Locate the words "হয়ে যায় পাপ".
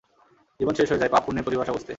0.91-1.23